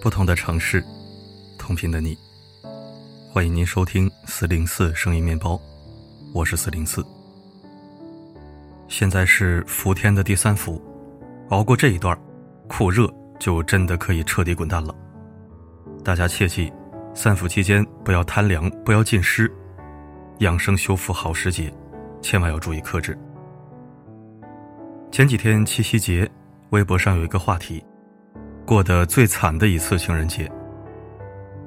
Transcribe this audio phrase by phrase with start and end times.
[0.00, 0.84] 不同的城市，
[1.56, 2.18] 同频的你，
[3.32, 5.58] 欢迎您收听四零四声音面包，
[6.32, 7.04] 我是四零四。
[8.88, 10.82] 现在是伏天的第三伏，
[11.50, 12.18] 熬过这一段，
[12.68, 13.08] 酷热
[13.38, 14.94] 就真的可以彻底滚蛋了。
[16.04, 16.70] 大家切记，
[17.14, 19.50] 三伏期间不要贪凉，不要浸湿，
[20.38, 21.72] 养生修复好时节，
[22.20, 23.16] 千万要注意克制。
[25.12, 26.28] 前几天七夕节，
[26.70, 27.82] 微博上有一个话题。
[28.66, 30.50] 过得最惨的一次情人节。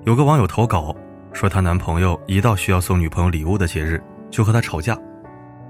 [0.03, 0.93] 有个网友投稿
[1.31, 4.99] 说，她男朋友一到需要送女朋友礼物的节日就和她吵架，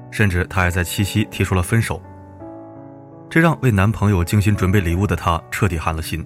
[0.10, 2.02] 甚至她还在七夕提出了分手。
[3.30, 6.26] 这让为男朋友精心准备礼物的她彻底寒了心。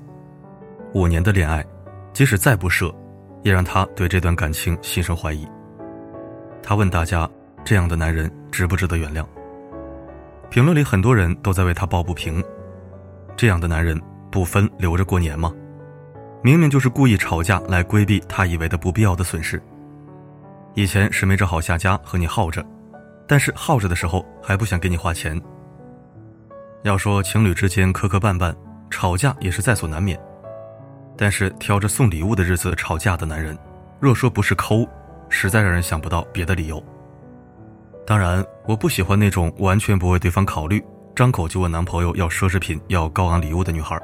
[0.93, 1.65] 五年的恋爱，
[2.13, 2.93] 即使再不舍，
[3.43, 5.47] 也让她对这段感情心生怀疑。
[6.63, 7.29] 她问大家：
[7.63, 9.25] 这样的男人值不值得原谅？
[10.49, 12.43] 评论里很多人都在为他抱不平。
[13.35, 13.99] 这样的男人。
[14.31, 15.53] 不分留着过年吗？
[16.41, 19.61] 明明就是故意吵架来规避他以为的不必要的损失。
[20.73, 22.65] 以前是没找好下家和你耗着，
[23.27, 25.37] 但是耗着的时候还不想给你花钱。
[26.83, 28.55] 要说情侣之间磕磕绊绊，
[28.89, 30.17] 吵架也是在所难免。
[31.21, 33.55] 但是挑着送礼物的日子吵架的男人，
[33.99, 34.89] 若说不是抠，
[35.29, 36.83] 实在让人想不到别的理由。
[38.07, 40.83] 当然，我不喜欢那种完全不为对方考虑，
[41.15, 43.95] 张口就问男朋友要奢侈品、要高昂礼物的女孩。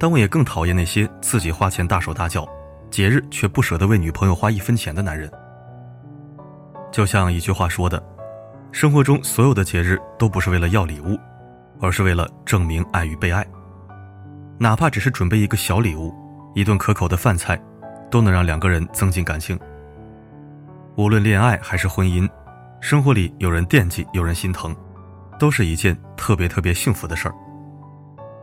[0.00, 2.44] 但我也更讨厌那些自己花钱大手大脚，
[2.90, 5.30] 节日却不舍得为女朋友花一分钱的男人。
[6.90, 8.02] 就像一句话说的，
[8.72, 11.16] 生活中所有的节日都不是为了要礼物，
[11.80, 13.46] 而是为了证明爱与被爱。
[14.62, 16.14] 哪怕只是准备一个小礼物，
[16.54, 17.58] 一顿可口的饭菜，
[18.10, 19.58] 都能让两个人增进感情。
[20.96, 22.28] 无论恋爱还是婚姻，
[22.78, 24.76] 生活里有人惦记，有人心疼，
[25.38, 27.34] 都是一件特别特别幸福的事儿。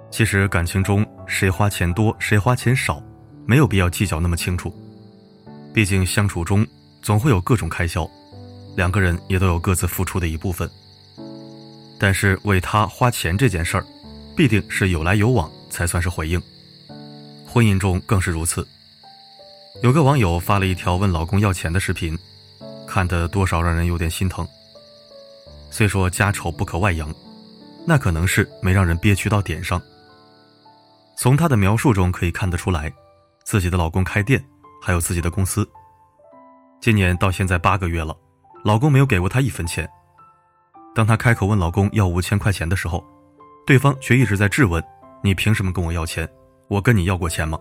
[0.10, 3.00] 其实感情中谁花钱多谁花钱少，
[3.46, 4.74] 没有必要计较那么清楚。
[5.72, 6.66] 毕竟相处中
[7.04, 8.10] 总会有各种开销，
[8.76, 10.68] 两个人也都有各自付出的一部分。
[12.00, 13.86] 但是为他花钱这件事儿，
[14.36, 16.42] 必定是有来有往才算是回应。
[17.46, 18.68] 婚姻中更是如此。
[19.84, 22.18] 有个网友发了一条问老公要钱的视频，
[22.88, 24.48] 看得多少让人有点心疼。
[25.70, 27.14] 虽说家丑不可外扬，
[27.86, 29.82] 那可能是没让人憋屈到点上。
[31.16, 32.92] 从她的描述中可以看得出来，
[33.44, 34.44] 自己的老公开店，
[34.82, 35.68] 还有自己的公司。
[36.80, 38.16] 今年到现在八个月了，
[38.64, 39.88] 老公没有给过她一分钱。
[40.96, 43.04] 当她开口问老公要五千块钱的时候，
[43.66, 44.84] 对方却一直在质问
[45.24, 46.28] ：“你凭什么跟我要钱？
[46.68, 47.60] 我跟你要过钱吗？”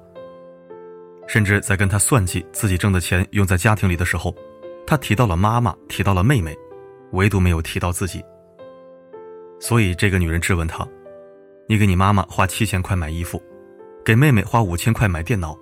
[1.26, 4.34] 甚至在跟他算计自己挣的钱用在家庭里的时候，
[4.86, 6.56] 他提到了妈妈，提到了妹妹，
[7.12, 8.22] 唯独没有提到自己。
[9.58, 10.86] 所以这个女人质问他。
[11.68, 13.42] 你给你妈妈花七千块买衣服，
[14.04, 15.58] 给妹妹花五千块买电脑，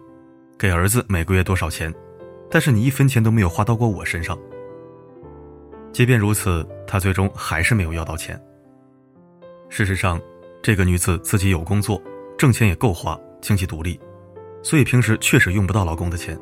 [0.58, 1.90] 给儿子每个月多少钱？
[2.50, 4.38] 但是你一分钱都没有花到过我身上。
[5.92, 8.38] 即便如此，他最终还是没有要到钱。
[9.70, 10.20] 事实上，
[10.64, 12.00] 这个女子自己有工作，
[12.38, 14.00] 挣钱也够花，经济独立，
[14.62, 16.40] 所以平时确实用不到老公的钱。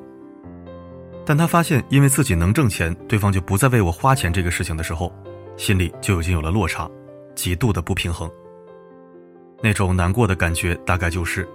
[1.27, 5.13] 但她发现，因为自己能挣钱，对方就不再为我花钱这个事情的时候，
[5.57, 6.89] 心里就已经有了落差，
[7.35, 8.31] 极度的不平衡。
[9.61, 11.49] 那种难过的感觉，大概就是，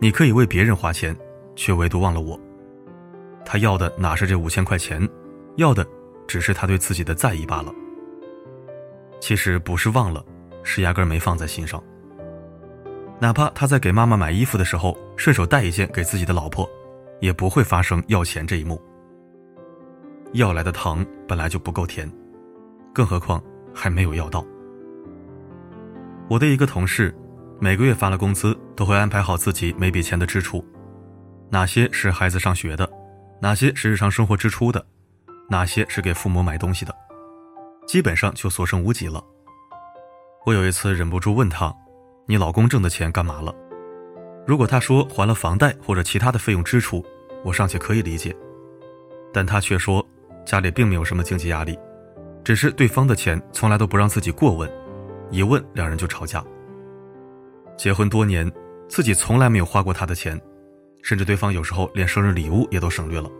[0.00, 1.14] 你可以为别人花钱，
[1.54, 2.40] 却唯独忘了我。
[3.44, 5.06] 他要的哪是这五千块钱，
[5.56, 5.86] 要的
[6.26, 7.70] 只是他对自己的在意罢了。
[9.20, 10.24] 其实不是忘了，
[10.62, 11.82] 是压根没放在心上。
[13.18, 16.68] 哪怕他在给妈妈买衣服的时候，顺手带一件给自己的老婆，
[17.20, 18.80] 也不会发生要钱这一幕。
[20.32, 22.10] 要来的糖本来就不够甜，
[22.92, 23.42] 更何况
[23.74, 24.44] 还没有要到。
[26.28, 27.14] 我的一个同事。
[27.60, 30.66] 每个月发了工资，都会安排好自己每笔钱的支出，
[31.48, 32.90] 哪些是孩子上学的，
[33.40, 34.84] 哪些是日常生活支出的，
[35.48, 36.92] 哪些是给父母买东西的，
[37.86, 39.22] 基本上就所剩无几了。
[40.44, 41.72] 我有一次忍不住问他
[42.26, 43.54] ：“你老公挣的钱干嘛了？”
[44.44, 47.04] 如果他说还了房贷或者其他的费用支出，
[47.44, 48.34] 我尚且可以理解，
[49.32, 50.04] 但他却说
[50.44, 51.78] 家里并没有什么经济压力，
[52.42, 54.68] 只是对方的钱从来都不让自己过问，
[55.30, 56.44] 一问两人就吵架。
[57.78, 58.50] 结婚多年，
[58.88, 60.40] 自己从来没有花过他的钱，
[61.02, 63.30] 甚至对方有时候连生日礼物也都省略了。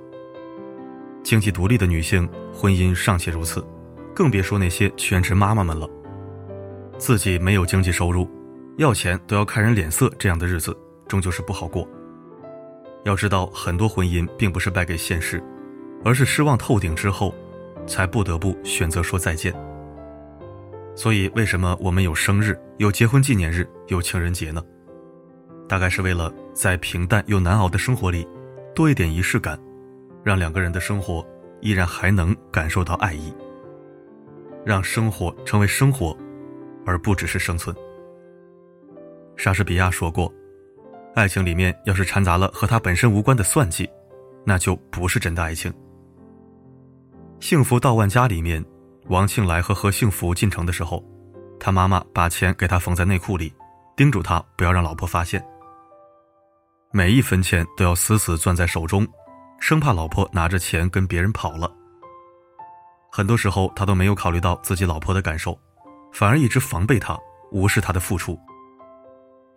[1.25, 3.65] 经济独立的女性，婚姻尚且如此，
[4.15, 5.89] 更别说那些全职妈妈们了。
[7.03, 8.31] 自己没有经济收入，
[8.79, 10.73] 要钱都要看人脸色，这样的日子
[11.09, 11.85] 终究是不好过。
[13.03, 15.43] 要知道，很多婚姻并不是败给现实，
[16.05, 17.35] 而是失望透顶之后，
[17.89, 19.53] 才不得不选择说再见。
[20.95, 24.63] 所以，为什么我们有生日、有结婚纪念日、有情人节呢？
[25.69, 28.25] 大概是为了在平淡又难熬的生活里，
[28.77, 29.59] 多一点仪式感，
[30.23, 31.27] 让两个人的生活
[31.63, 33.35] 依然还能感受到爱意，
[34.65, 36.17] 让生活成为生活，
[36.85, 37.75] 而不只是生存。
[39.37, 40.33] 莎士比亚说过
[41.15, 43.89] ：“爱情里面要是掺杂了和他本身无关的算计，
[44.45, 45.73] 那就不是真的爱情。”
[47.45, 48.65] 《幸福到万家》里面，
[49.09, 51.03] 王庆来和何幸福进城的时候，
[51.59, 53.53] 他妈妈把钱给他缝在内裤里，
[53.97, 55.45] 叮嘱他不要让老婆发现。
[56.93, 59.07] 每一分钱都要死死攥在手中，
[59.59, 61.73] 生怕老婆拿着钱跟别人跑了。
[63.11, 65.59] 很多时候，他都没有考虑到自己老婆的感受，
[66.13, 67.19] 反而一直防备他，
[67.51, 68.39] 无视他的付出。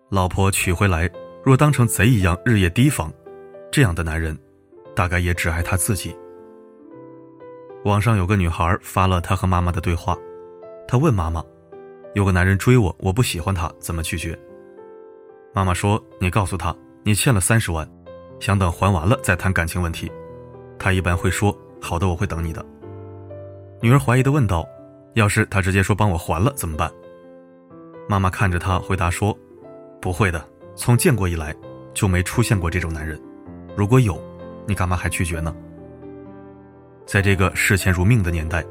[0.09, 1.09] 老婆娶回来，
[1.43, 3.11] 若当成贼一样日夜提防，
[3.71, 4.37] 这样的男人，
[4.95, 6.15] 大概也只爱他自己。
[7.83, 10.17] 网上有个女孩发了她和妈妈的对话，
[10.87, 11.43] 她问妈妈
[12.15, 14.37] ：“有个男人追我，我不喜欢他，怎么拒绝？”
[15.53, 17.87] 妈妈说：“你告诉他，你欠了三十万，
[18.39, 20.11] 想等还完了再谈感情问题。”
[20.79, 22.65] 他一般会说：“好的，我会等你的。”
[23.81, 24.67] 女儿怀疑的问道
[25.15, 26.89] ：“要是他直接说帮我还了怎么办？”
[28.07, 29.35] 妈妈看着他回答说
[29.99, 31.55] ：“不会的，从建国以来
[31.93, 33.19] 就没出现过这种男人，
[33.75, 34.21] 如果有，
[34.67, 35.55] 你干嘛还拒绝呢？”
[37.07, 38.63] 在这个视钱如命的年代，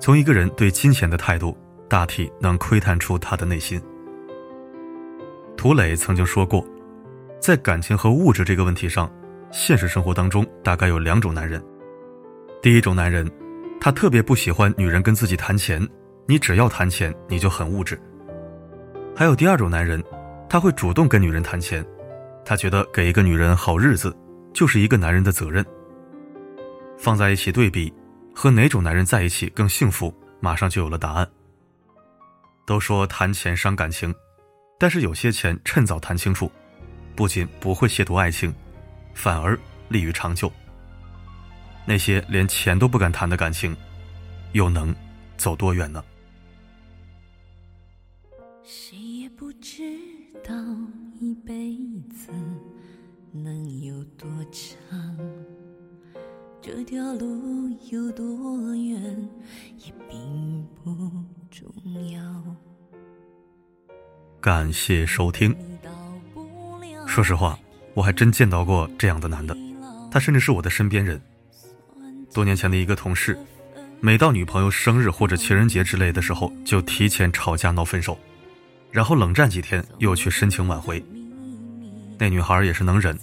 [0.00, 1.56] 从一个人对金钱的态度，
[1.88, 3.80] 大体能窥探出他的内心。
[5.56, 6.64] 涂磊曾经说过，
[7.40, 9.08] 在感情和物质这个问题上，
[9.50, 11.62] 现实生活当中大概有两种男人。
[12.60, 13.28] 第一种男人，
[13.84, 15.84] 他特别不喜欢女人跟自己谈钱，
[16.28, 18.00] 你只要谈钱，你就很物质。
[19.12, 20.00] 还有第二种男人，
[20.48, 21.84] 他会主动跟女人谈钱，
[22.44, 24.16] 他觉得给一个女人好日子，
[24.54, 25.66] 就是一个男人的责任。
[26.96, 27.92] 放在一起对比，
[28.32, 31.28] 和哪种男人在一起更幸福，马上就有了答案。
[32.64, 34.14] 都说谈钱伤感情，
[34.78, 36.48] 但是有些钱趁早谈清楚，
[37.16, 38.54] 不仅不会亵渎爱情，
[39.12, 39.58] 反而
[39.88, 40.52] 利于长久。
[41.84, 43.76] 那些连钱都不敢谈的感情，
[44.52, 44.94] 又能
[45.36, 46.02] 走多远呢？
[48.64, 49.82] 谁也不知
[50.44, 50.54] 道
[51.20, 51.76] 一辈
[52.10, 52.32] 子
[53.32, 55.18] 能有多长。
[56.60, 59.28] 这条路有多远
[59.78, 61.10] 也并不
[61.50, 61.68] 重
[62.12, 62.22] 要。
[64.40, 65.54] 感谢收听。
[67.06, 67.58] 说实话，
[67.94, 69.56] 我还真见到过这样的男的，
[70.10, 71.20] 他甚至是我的身边人。
[72.32, 73.38] 多年前的一个同事，
[74.00, 78.18] 每到女朋友生日或者情人节之类的时候，就提前吵架闹分手，
[78.90, 81.02] 然后冷战几天，又去深情挽回。
[82.18, 83.18] 那女孩也是能忍，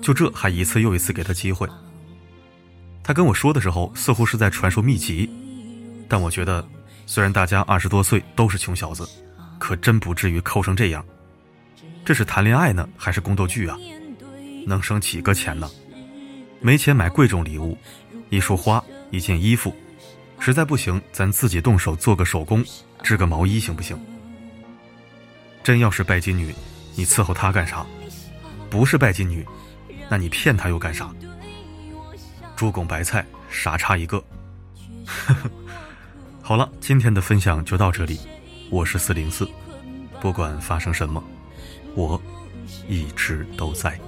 [0.00, 1.68] 就这还一次又一次给他机会。
[3.02, 5.28] 他跟我说的时候，似乎是在传授秘籍，
[6.08, 6.66] 但我觉得，
[7.06, 9.06] 虽然大家二十多岁都是穷小子，
[9.58, 11.04] 可真不至于抠成这样。
[12.04, 13.76] 这是谈恋爱呢，还是宫斗剧啊？
[14.66, 15.68] 能省几个钱呢？
[16.64, 17.76] 没钱买贵重礼物，
[18.30, 19.76] 一束花，一件衣服，
[20.38, 22.64] 实在不行，咱自己动手做个手工，
[23.02, 24.02] 织个毛衣行不行？
[25.62, 26.54] 真要是拜金女，
[26.94, 27.84] 你伺候她干啥？
[28.70, 29.46] 不是拜金女，
[30.08, 31.12] 那你骗她又干啥？
[32.56, 34.24] 猪拱白菜，傻叉一个。
[36.40, 38.18] 好了，今天的分享就到这里。
[38.70, 39.46] 我是四零四，
[40.18, 41.22] 不管发生什么，
[41.94, 42.18] 我
[42.88, 44.00] 一直都在。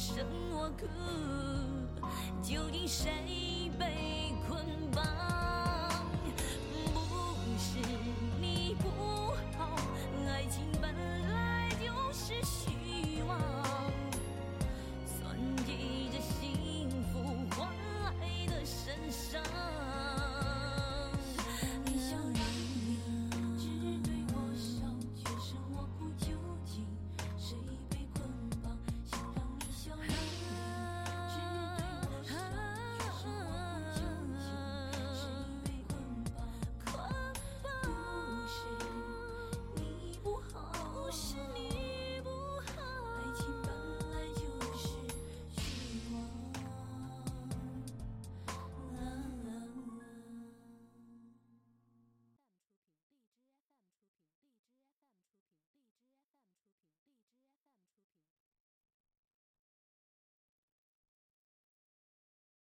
[0.00, 0.86] 却剩我哭，
[2.42, 4.64] 究竟谁被捆
[4.94, 5.04] 绑？
[6.94, 6.98] 不
[7.58, 7.78] 是
[8.40, 8.88] 你不
[9.58, 9.76] 好，
[10.26, 10.79] 爱情。